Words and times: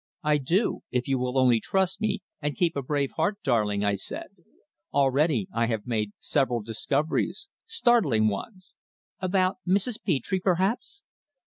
"I 0.23 0.37
do 0.37 0.79
if 0.89 1.07
you 1.07 1.19
will 1.19 1.37
only 1.37 1.59
trust 1.59 2.01
me, 2.01 2.23
and 2.41 2.55
keep 2.57 2.75
a 2.75 2.81
brave 2.81 3.11
heart, 3.17 3.37
darling," 3.43 3.85
I 3.85 3.93
said. 3.93 4.29
"Already 4.91 5.47
I 5.53 5.67
have 5.67 5.85
made 5.85 6.13
several 6.17 6.63
discoveries 6.63 7.47
startling 7.67 8.27
ones." 8.27 8.73
"About 9.19 9.57
Mrs. 9.67 9.99
Petre, 10.03 10.39
perhaps?" 10.41 11.03